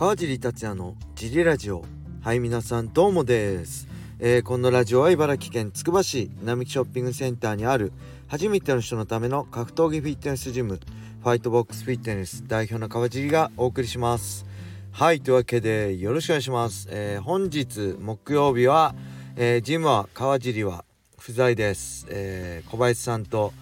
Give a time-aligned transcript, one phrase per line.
[0.00, 1.84] 川尻達也のジリラジオ。
[2.22, 3.86] はい皆さんどうもです、
[4.18, 7.92] えー、このラジオは茨城県つくば市並木ショッピングセンターにある
[8.26, 10.80] 初めての人のための格闘技フィットネスジム
[11.22, 14.46] ファイトボックスフィットネス代表の川尻がお送りします。
[14.90, 18.94] はいというわけでよろしくお願いします、えー、本日木曜日は、
[19.36, 20.86] えー、ジムは川尻は
[21.18, 23.52] 不在です、え小林さんと、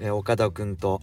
[0.00, 1.02] え岡田くんと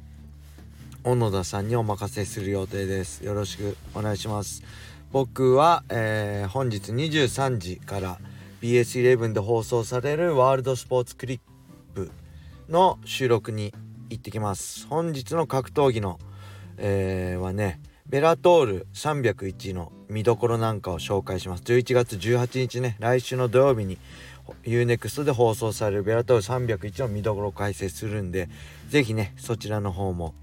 [1.03, 3.23] 小野田さんにお任せする予定です。
[3.23, 4.63] よろしくお願いします。
[5.11, 8.19] 僕は、えー、本日23時から
[8.61, 11.39] BS11 で放送されるワールドスポーツクリッ
[11.93, 12.11] プ
[12.67, 13.73] の収録に
[14.09, 14.87] 行ってきます。
[14.87, 16.19] 本日の格闘技の、
[16.77, 21.63] えー、はねベラトール301の見どころなんかを紹介します。
[21.63, 23.97] 11月18日ね来週の土曜日に
[24.63, 28.49] UNEXT で放送されるベラトール301の見どころを解説するんで
[28.89, 30.33] 是非ねそちらの方も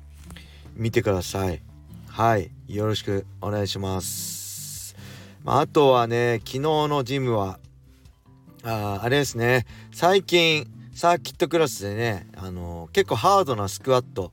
[0.75, 1.63] 見てください。
[2.09, 2.51] はい。
[2.69, 4.97] よろしくお願いします。
[5.45, 7.59] まあ、あとはね昨日のジムは
[8.63, 9.67] ああれですね。
[9.93, 14.33] 最近サーキットクラスでねあのー、結構ハードなスクワット、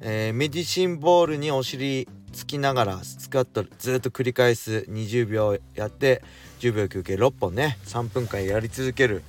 [0.00, 6.22] えー、メディシンボールにお尻つきながらスクワットずっと繰り返す20秒やって
[6.58, 9.22] 10秒休憩6本ね3分間やり続ける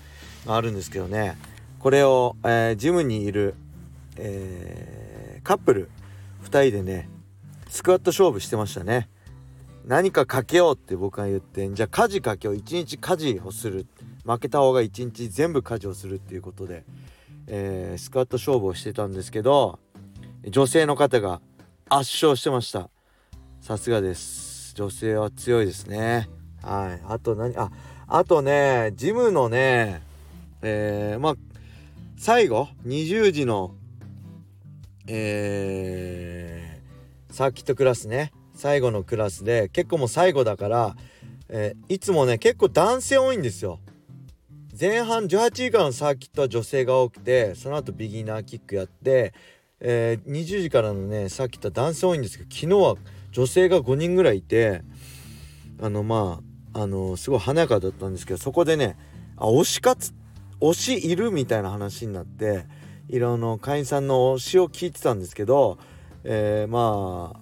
[0.47, 1.37] があるんですけどね。
[1.79, 3.55] これを、えー、ジムにいる、
[4.17, 5.89] えー、カップル
[6.43, 7.09] 2人でね
[7.69, 9.09] スクワット勝負してましたね。
[9.85, 12.57] 何かかけようって僕が言ってじゃあ家事かけよう。
[12.57, 13.87] 1日家事をする。
[14.25, 16.85] 負けた方が1日全部家事をするっていうことで、
[17.47, 19.79] えー、スクワット勝負をしてたんですけど
[20.47, 21.41] 女性の方が
[21.89, 22.89] 圧勝してました。
[23.59, 24.73] さすがです。
[24.75, 26.29] 女性は強いですね。
[26.61, 27.01] はい。
[27.07, 27.55] あと何？
[27.57, 27.71] あ
[28.07, 30.01] あとねジムのね
[30.61, 31.35] えー、まあ
[32.17, 33.75] 最後20時の
[35.07, 38.31] えー、サーキットクラスね。
[38.55, 40.95] 最後のクラスで結構もう最後だから、
[41.49, 43.79] えー、いつもね結構男性多いんですよ。
[44.79, 49.33] 前半18位からのサーキットは女性が多くてその後ビギナーキックやって、
[49.79, 52.95] えー、20時からのねサーキットは男性多いんですけど昨日は
[53.31, 54.81] 女性が5人ぐらいいて
[55.79, 56.39] あのま
[56.73, 58.97] ああのすごい華やかだったんですけどそこでね
[59.37, 60.13] あ推し活
[60.59, 62.65] 推しいるみたいな話になって
[63.09, 65.77] いろの会員さんの推しを聞いてたんですけど、
[66.23, 67.39] えー、まあ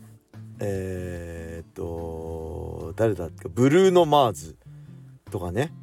[0.59, 4.57] えー、っと誰だっけブルーノ・マーズ
[5.29, 5.73] とかね、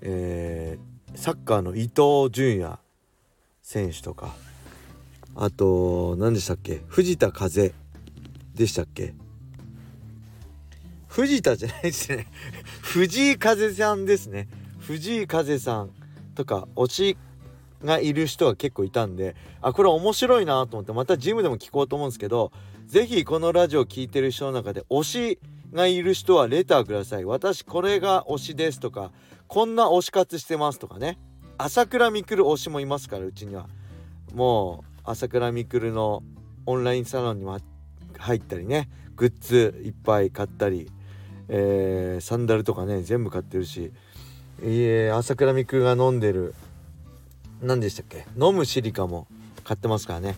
[0.00, 2.78] えー、サッカーの伊東純也
[3.62, 4.34] 選手とか。
[5.38, 7.74] あと何でしたっけ藤田風
[8.54, 9.14] でしたっけ。
[11.08, 12.26] 藤田じゃないですね。
[12.80, 14.48] 藤井風さんですね。
[14.78, 15.90] 藤井風さん
[16.34, 17.16] とか推し
[17.86, 22.52] がいる人が結構いたんであこれ面白いなと思ってまたジムでも聞こうと思うんですけど
[22.86, 25.38] 是非このラジオ聴いてる人の中で推し
[25.72, 27.24] がいる人はレターください。
[27.24, 29.12] 私これが推しですとか
[29.48, 31.18] こんな推し活してますとかね。
[31.58, 33.68] 朝倉未来推しもいますからうちには。
[34.34, 36.22] もう朝倉未来の
[36.66, 37.58] オンラインサロンにも
[38.18, 38.88] 入ったりね。
[39.16, 40.90] グッズいっぱい買ったり、
[41.48, 43.92] えー、サンダルとかね全部買ってるし、
[44.62, 46.54] えー、朝倉未来が飲んでる。
[47.62, 48.26] 何でしたっけ？
[48.38, 49.26] 飲むシリカも
[49.64, 50.36] 買ってますからね。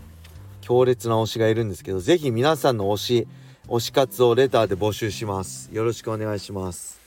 [0.61, 3.29] 強烈な推しがいるんですけど是非皆さんの推し
[3.67, 5.71] 推し活をレターで募集します。
[5.73, 7.01] よろしくお願いします。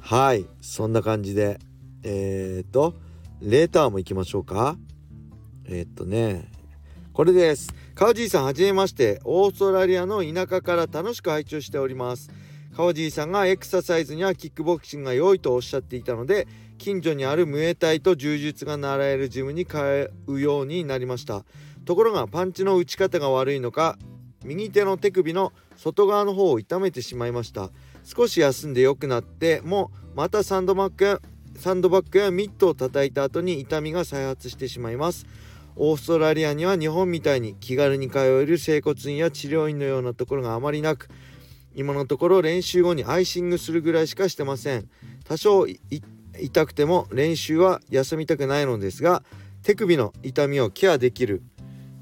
[0.00, 1.58] はいそんな感じで
[2.02, 2.94] えー、っと
[3.40, 4.76] レターも行きましょうか。
[5.66, 6.50] えー、っとね
[7.12, 7.72] これです。
[7.94, 9.20] 川尻さんはじめまして。
[9.24, 12.30] オーストラリアの田舎から楽しく拝聴しております。
[12.76, 16.46] 川尻さんがエクササイズにはキックボクシングが良いとおっしゃっていたので
[16.78, 21.44] 近所にあるムエタイと柔術が習えるジムに通うようになりました。
[21.84, 23.98] ところがパンチの打ち方が悪いのか
[24.44, 27.70] 右手の手首の外側の方を痛めてしまいました。
[28.04, 31.20] 少し休んで良くなってもまたサンドバッグや
[31.56, 35.26] サンドバッグやミットを叩いた後に痛みが再発してしまいます。
[35.76, 41.08] オーストラリアには日本みたいに気軽に通える整骨院や治療院のようなところがあまりなく
[41.74, 44.88] 今のところ練習後にアイシングするぐらいしかしてません。
[45.24, 49.22] 多少痛くても練習は休みたくないのですが
[49.62, 51.42] 手首の痛みをケアできる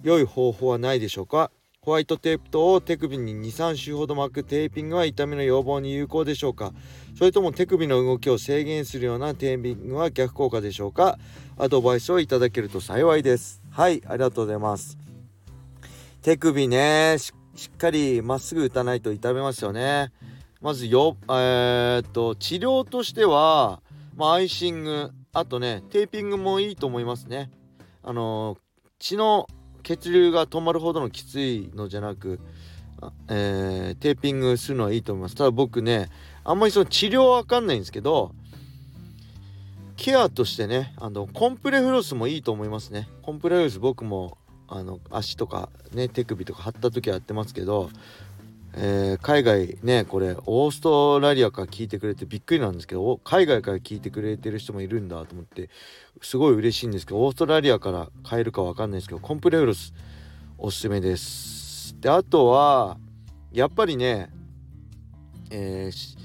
[0.02, 1.50] 良い方法はないでしょうか？
[1.80, 6.72] ホワイトテープとを手首に23週ほど巻くテーピングは痛みの予防に有効でしょうか？
[7.16, 11.18] それとも手首の動きを制限するようなテーピングは逆効果でしょうか？
[11.56, 13.62] アドバイスをいただけると幸いです。
[13.70, 14.98] はいありがとうございます。
[16.20, 20.12] 手首ねしっしっかりまっすぐ打たないと痛めますよね。
[20.60, 23.82] まずよえー、っと治療としては
[24.16, 27.50] まあ、アイシングあとねテーピングもいいと思いますね。
[28.04, 28.56] あの
[29.00, 29.48] 血の
[29.82, 32.38] 血流が止まるほどのきついのじゃなく
[33.28, 35.34] えー、テーピングするのはいいと思います。
[35.34, 36.10] ただ僕ね
[36.44, 38.30] あんまりその治療はわかんないんですけど
[39.96, 43.08] ケアとしてねあのコンプレフロスもいいと思いますね。
[43.22, 44.37] コンプレフロス僕も
[44.68, 47.90] あの足とかね手首とか張った時はやってますけど、
[48.74, 55.70] えー、海外ねこれオーストラリアから聞いてくれてびっくりなんですけど海外から聞いてくれてる人もいるんだと思って
[56.20, 59.94] すごい嬉しいんですけどオーストラリアから買えるか分かんないですけどコンプレフロス
[60.58, 61.96] おすすめです。
[62.00, 62.98] であとは
[63.52, 64.30] やっぱりね
[65.50, 66.18] えー、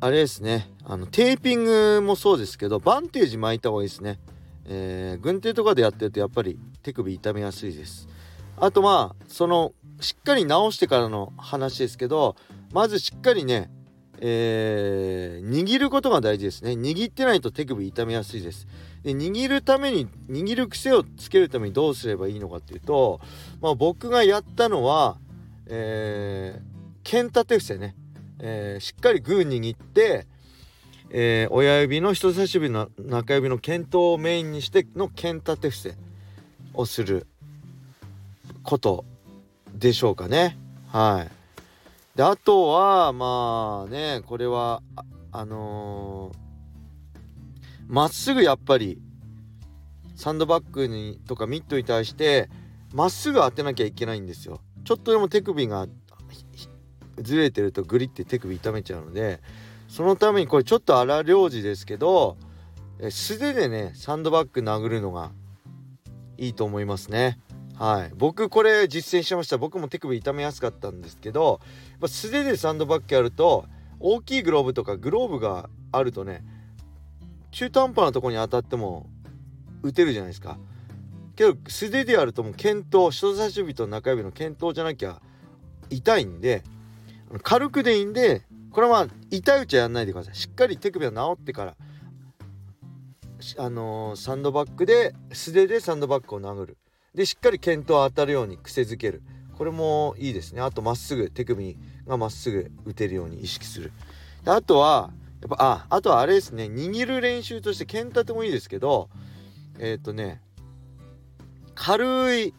[0.00, 4.18] あれですねあのテーピングもそうですけどバンテージ巻いた方がいいですね。
[4.66, 8.08] えー、軍手とかでやってるとやっぱり手首痛めやすいです。
[8.56, 12.36] あとまあそのしっかり直してからの話ですけど
[12.72, 13.70] まずしっかりね
[14.20, 16.72] えー、握ることが大事ですね。
[16.72, 18.66] 握ってないと手首痛めやすいです。
[19.02, 23.20] で握るために握る癖をつけるためにどうすればいいのかっていうと、
[23.60, 25.18] まあ、僕がやったのは、
[25.66, 26.62] えー、
[27.02, 27.96] 剣立て伏せね、
[28.38, 30.26] えー、しっかりグー握って
[31.16, 35.94] えー、親指の人差し指の中指の剣頭をメインにしての剣立て伏せ
[36.74, 37.28] をする
[38.64, 39.04] こと
[39.72, 40.58] でしょうかね。
[40.88, 42.16] はい。
[42.16, 44.82] であとはまあねこれは
[45.30, 46.32] あの
[47.86, 48.98] ま、ー、っすぐやっぱり
[50.16, 52.50] サンドバッグにとかミットに対して
[52.92, 54.60] まっすぐ当てなきゃいけないんですよ。
[54.84, 55.86] ちょっとでも手首が
[57.18, 59.40] ずれてるとグリって手首痛めちゃうので
[59.94, 62.36] そのためにこれちょっと荒領事ですけど
[63.10, 65.30] 素手でねサンドバッグ殴るのが
[66.36, 67.38] いいと思いますね。
[67.78, 68.12] はい。
[68.16, 69.56] 僕これ実践しました。
[69.56, 71.60] 僕も手首痛めやすかったんですけど
[72.08, 73.66] 素手でサンドバッグやると
[74.00, 76.44] 大きいグローブとかグローブがあるとね
[77.52, 79.06] 中途半端なとこに当たっても
[79.84, 80.58] 打てるじゃないですか。
[81.36, 85.22] けど素手でやるともう剣頭人差し指と中指の剣頭じゃなきゃ
[85.88, 86.64] 痛いんで
[87.44, 88.42] 軽くでいいんで
[88.74, 90.34] これは痛いうちはやんないでください。
[90.34, 91.76] しっかり手首が治ってから。
[93.58, 96.78] あのー、サンドバッグで素手でサンドバッグを殴る。
[97.14, 99.22] でしっかり剣頭当たるように癖づける。
[99.56, 100.60] これもいいですね。
[100.60, 101.78] あとまっすぐ手首
[102.08, 103.92] がまっすぐ打てるように意識する。
[104.42, 106.64] であとはやっぱああとはあれですね。
[106.64, 109.08] 握る練習として剣立てもいいですけど
[109.78, 110.42] えっ、ー、とね
[111.76, 112.52] 軽い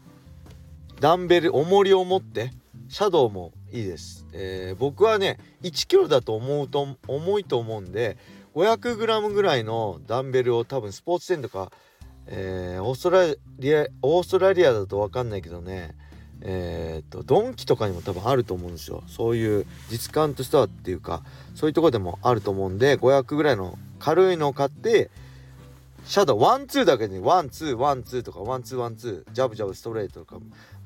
[0.98, 2.52] ダンベル重りを持って
[2.88, 8.16] シャドウもいいです、えー、僕はね1 k g だと思うと重いと思うんで
[8.54, 11.70] 500g ぐらいのダンベルを多分スポーツ店とか、
[12.26, 13.26] えー、オーストラ
[13.58, 15.94] リアオーストラリアだと分かんないけどね
[16.42, 19.02] えーと、ドンキとかにも多分あると思うんですよ。
[19.06, 21.22] そういう実感としてはっていうか
[21.54, 25.10] そういうとこでもあると思うんで500ぐらいの軽いのを買って
[26.04, 30.36] シャドウワンツーだけでワンツーワンツーとかワンツーワンツージャブジャブストレートとか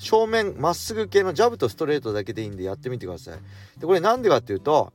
[0.01, 3.39] 正面まっすぐ系のジャブとストレートだけでいいんでやってみてください。
[3.79, 4.93] でこれなんでかっていうと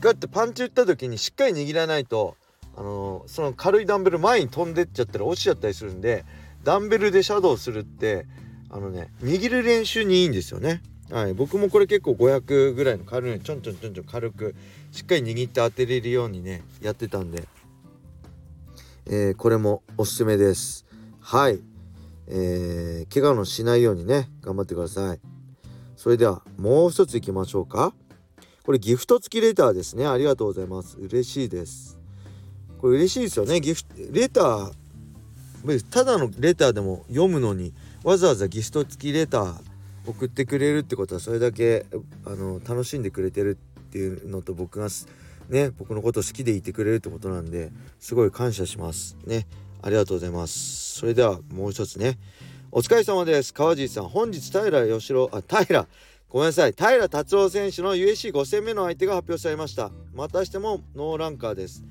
[0.00, 2.36] ガッてパンチ打った時にしっかり握らないと
[2.76, 6.24] あのー、その軽いダンベル前に飛んでっちゃったら落ちちゃったりするんで
[6.64, 8.26] ダンベルでシャドウするって
[8.68, 10.82] あのね握る練習にいいんですよね。
[11.10, 14.56] はい、僕もこれ結構500ぐらいの軽いちょんちょんちょんちょん軽く
[14.90, 17.44] しっかり握って当てれるようにねやってたんで。
[19.08, 20.84] えー、これもおすすめです。
[21.20, 21.60] はい。
[22.28, 25.20] えー、怪我のしないようにね頑張ってください。
[25.96, 27.94] それではもう一ついきましょうか。
[28.64, 30.06] これギフト付きレターですね。
[30.06, 30.98] ありがとうございます。
[30.98, 31.98] 嬉しいです。
[32.78, 33.60] これ嬉しいですよね。
[33.60, 34.72] ギフトレター
[35.90, 39.60] ただのレターでも読むのにわざわざギフト付きレター
[40.06, 41.86] 送ってくれるってことはそれだけ
[42.24, 44.88] あの楽しんでくれてるっていうのと僕が
[45.48, 49.16] ね僕のこと好きでいてくれるってことなんですごい感謝します。
[49.26, 49.46] ね。
[49.82, 50.98] ありがとうございます。
[50.98, 52.18] それではもう一つね。
[52.72, 53.54] お疲れ様です。
[53.54, 55.86] 川尻さん本日平義郎あ平。
[56.28, 56.72] ごめんなさい。
[56.72, 59.90] 平達郎選手の USC5 戦目の相手が発表されました。
[60.12, 61.84] またしてもノーランカーです。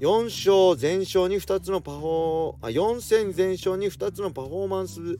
[0.00, 5.18] 4勝全勝に2つのパフォーあ4戦全勝に2つのパフォーマンス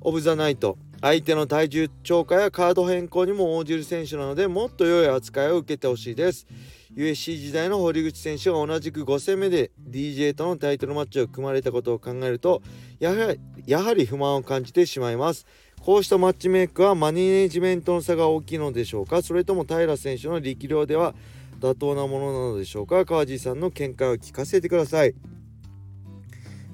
[0.00, 0.76] オブ・ザ・ナイト。
[1.00, 6.46] 相手の体重超過やカード変更にも応じる選手なのでもっと良い扱いを受けてほしいです。
[6.94, 12.62] USC 時代の堀口選手が同じく5戦目で DJ とのタイトルマッチを組まれたことを考えると
[12.98, 15.46] やはり不満を感じてしまいます。
[15.82, 19.20] こうしたマッチメイクはマネジメントの差が大きいのでしょうか？
[19.20, 21.14] それとも平選手の力量では
[21.60, 23.04] 妥当なものなのでしょうか？
[23.04, 25.14] 川地さんの見解を聞かせてください。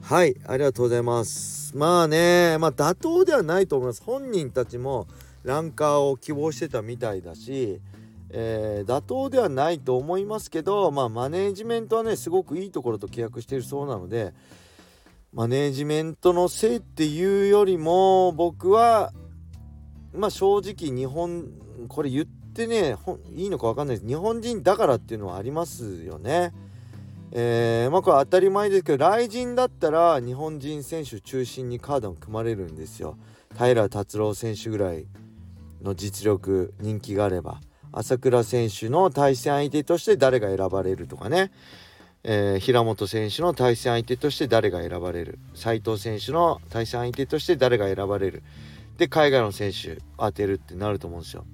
[0.03, 1.77] はいありがとうございます。
[1.77, 4.03] まあねまあ妥当ではないと思います。
[4.03, 5.07] 本人たちも
[5.45, 7.81] ランカーを希望してたみたいだし
[8.35, 14.33] えー、妥当ではないと思いますけど、まあ、マネージメントはねすごくいいところと契約しているそうなので
[15.35, 19.13] マネージメントのせいっていうよりも僕は
[20.15, 21.53] まあ正直日本
[21.89, 22.97] これ言ってね
[23.35, 24.09] いいのか分かんないです。
[24.09, 26.53] 日本人だからっていうのはありますよね。
[27.35, 33.17] えー、まあこれ当たり前ですけど雷神だったら日本人選手中心にカードが組まれるんですよ。
[33.57, 35.07] 平達郎選手ぐらい
[35.83, 37.61] の実力人気があれば
[37.91, 41.53] 朝倉選手の対戦相手として誰が選ばれるとかね、
[42.23, 48.43] えー、平本選手の対戦相手として誰が選ばれる斉藤選手の対戦相手として誰が選ばれる
[48.99, 51.47] で海外の選手当てるってなると思うんですよ。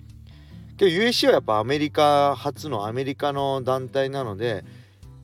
[0.77, 4.65] けど USC はやっぱアメリカ初のアメリカの団体なので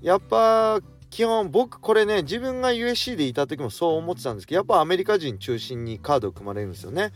[0.05, 7.13] やっぱ基本僕これね自分が USC でいた時もそう思ってたんですけどやっぱアメリカ人中心にカードを組まれるんですよね。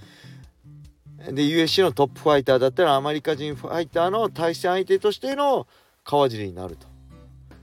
[1.18, 5.66] で USC のトップファイターだったらアメリカ人ファイターの対戦相手としての
[6.02, 6.86] 川尻になると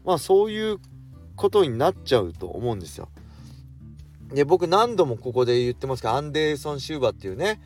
[0.04, 0.78] まあそういう
[1.36, 3.10] ことになっちゃうと思うんですよ。
[4.32, 7.60] で僕何度もここで言ってますけどアンデーソン・シューバーっていうね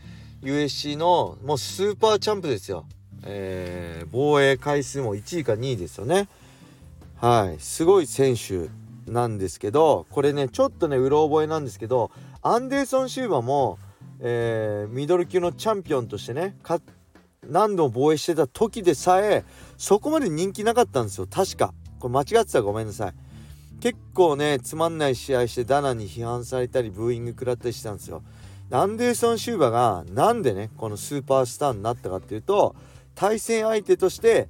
[0.44, 2.86] USC のもうスーパーチャンプですよ。
[3.24, 6.30] えー、防衛回数も1位か2位ですよね。
[7.22, 7.60] はい。
[7.60, 8.70] すごい選手
[9.12, 12.12] なんですけどこれねちょっとねうろ覚えなんですけど
[12.42, 13.78] アンデーソン・シューバーも
[14.22, 16.56] えー、ミドル級のチャンピオンとしてね
[17.48, 19.46] 何度も防衛してた時でさえ
[19.78, 21.28] そこまで人気なかったんですよ。
[21.28, 21.74] 確か。
[22.00, 23.14] これ間違ってたらごめんなさい。
[23.80, 28.24] 結構ねつまんない試合してダナに批判されたりブーイング食らったりしてたんですよ。
[28.72, 32.76] アンデーソン・シューバがなんでねこのスーパースターになったかっていうと
[33.16, 34.50] 対戦相手として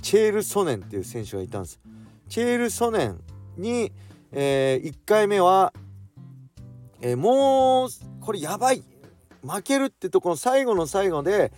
[0.00, 1.74] チェール・ソネンっていう選手がいたんです。
[1.74, 1.80] よ
[2.28, 3.20] チェール・ソネン
[3.56, 3.92] に、
[4.32, 5.72] えー、1回目は、
[7.00, 7.88] えー、もう
[8.20, 8.82] これやばい
[9.42, 11.52] 負けるってところ最後の最後で、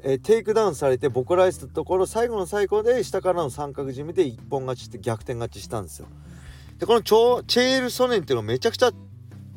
[0.00, 6.06] えー、テイクダウンされてボコられたところ最後の最後で下からの三角締めで一本勝ちって逆転勝ちしたんですよ。
[6.78, 8.90] でこのチェール・ソネンっていうのはめちゃくちゃ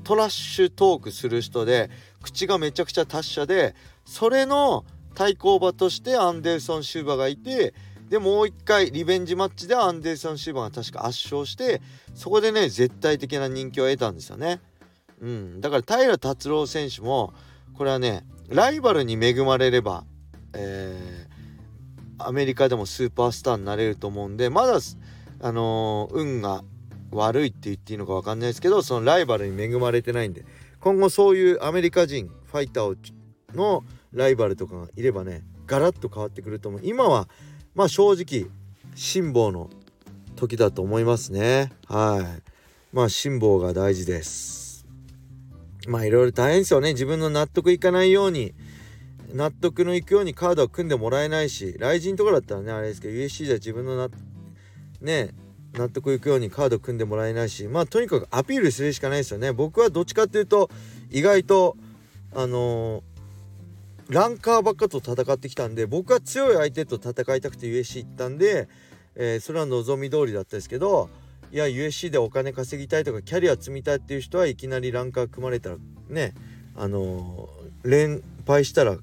[0.04, 1.90] トラッシュトークする人で
[2.22, 7.74] 口がめちゃくちゃ達者でそれの対抗馬としてアンデルソン・シューバーがいて
[8.10, 11.82] でもう一回リベンジマッチでアンデルソン・シウバが確か圧勝して
[12.16, 14.62] そこでね絶対的な人気を得たんですよね。
[15.22, 17.34] うん、だから平達郎選手も
[17.74, 20.06] これはねライバルに恵まれれば、
[20.54, 24.80] えー、アメリカでもスーパースターになれると思うんでまだ
[25.42, 26.64] あのー、運が
[27.12, 30.46] 悪いって言っていいのか分かんないですけどそのライバルに恵まれてないんで。
[30.80, 32.96] 今後そういうアメリカ人ファイター
[33.54, 33.84] の
[34.14, 36.82] ライバルとかがいればねガラッと変わってくると思う。
[36.84, 37.28] 今は
[37.78, 38.50] まあ正直
[38.96, 39.70] 辛抱の
[40.36, 41.72] 時だと思いますね。
[41.88, 42.52] はい。
[42.92, 44.88] まあ辛抱が大事です。
[45.88, 46.94] まあいろいろ大変ですよね。
[46.94, 48.56] 自分の納得いかないように
[49.32, 54.10] 納得のいくようにカードを組んでもらえないし雷神とかだったらねあれですけど USC では自分のな
[55.02, 55.30] ね
[55.74, 59.52] 納得いくようにカード組んでもらえないしまあとにかくアピールするしかないですよね。
[59.52, 60.72] 僕はどっちかっていうと
[61.12, 61.78] 意外と
[62.34, 63.02] あのー、
[64.10, 68.70] ランカーばっかと戦ってきたんで僕は強い相手と戦いたくて USC 行ったんで、
[69.16, 71.10] えー、それは望み通りだったですけど
[71.52, 75.78] いや USC でお金稼ぎたいとかキャリア積みたいっていう人はいきなりランカー組まれたら
[76.10, 76.34] ね
[76.76, 78.98] あのー、連敗したら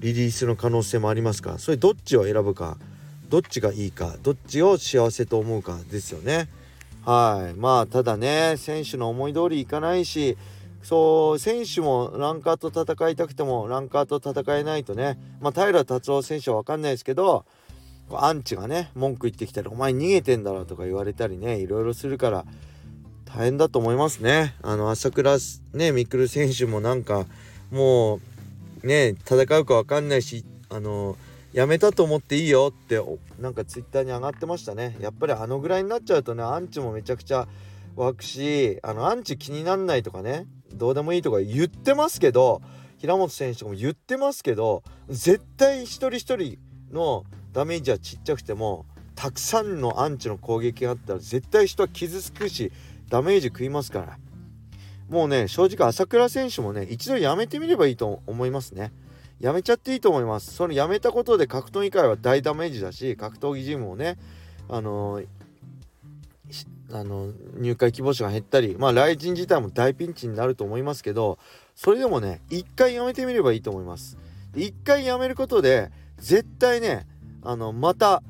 [0.00, 1.52] リリースの可能性もありますか？
[1.52, 2.78] らそれどっちを選ぶか
[3.28, 6.48] どっちがいいかどっちを幸せと思うかですよね。
[7.04, 10.38] はいまあただね選手の思い通りいかないし
[10.84, 17.46] そう選手もランカーと戦いたくてもランカーと戦えないとねまあ平達夫選手は分かんないですけど
[18.12, 22.44] アンチがね文句言ってきたら「お前逃げてんだろ」とか言われたりねいろいろするから
[23.24, 24.54] 大変だと思いますね。
[24.62, 25.38] あの朝倉
[25.72, 27.24] ねみくる選手もなんか
[27.70, 28.20] も
[28.82, 31.16] うね戦うか分かんないしあの
[31.54, 33.00] やめたと思っていいよって
[33.40, 34.98] なんかツイッターに上がってましたね。
[35.00, 37.48] やっぱりあのぐらいになっちゃうとねアンチもめちゃくちゃ
[37.96, 42.62] 湧くしあのアンチ気になんないとかねどうでもいいとか言ってますけど
[42.98, 46.58] 平本選手とかも言ってますけど絶対一人一人
[46.92, 52.72] のダメージはちっちゃくてもたくさんのアンチの攻撃があったら絶対人は傷つくし
[53.08, 54.18] ダメージ食いますから。
[55.08, 58.92] もうね正直朝倉選手もね一度やめてみればいいと思いますね。
[59.38, 60.54] やめちゃっていいと思います。
[60.54, 64.16] そのやめたことで格闘技界は大ダメージだし格闘技ジムもね
[64.68, 65.26] あのー、
[66.92, 71.38] あの入会希望者が減ったりまあ来人自体も大ピンチになると思いますけど
[71.74, 74.18] それでもね一回やめてみればいいと思います
[74.54, 77.06] 一回やめることで絶対ね
[77.42, 78.22] あのまた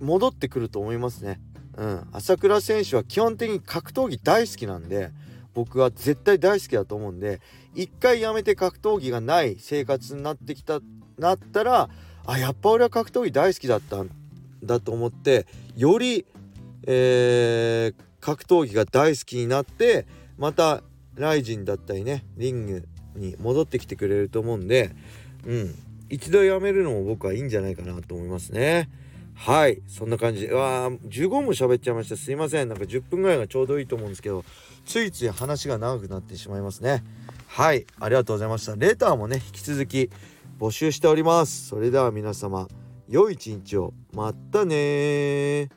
[0.00, 1.40] 戻ってくると思いますね。
[1.76, 5.10] うん、朝倉選手は基本的に格闘技大好きなんで
[5.54, 7.40] 僕は絶対大好きだと思うんで
[7.72, 10.80] 一回やめて格闘技がない生活になってきた
[11.18, 11.88] なったら
[12.26, 14.10] あやっぱ俺は格闘技大好きだったん
[14.64, 16.26] だと思ってより、
[16.90, 20.06] えー、格闘技が大好きになって
[20.38, 20.82] また
[21.16, 24.92] ライジンだったりねリングに戻ってきてくれると思うんで
[25.46, 25.74] うん
[26.08, 28.88] 一度やめるのも僕はいいんじゃないかなと思いますね。
[29.34, 30.46] はいそんな感じ。
[30.46, 32.16] でわあ15分も喋っちゃいました。
[32.16, 32.68] すいません。
[32.68, 34.42] なんか10分ぐらいがちょうどいいと思うんですけど
[34.86, 37.04] ついつい話が長くなってしまいますね。
[37.46, 38.74] はいありがとうございました。
[38.74, 40.10] レターもね引き続き
[40.58, 41.66] 募集しております。
[41.66, 42.68] それでは皆様
[43.06, 43.92] 良い一日を。
[44.14, 45.68] またね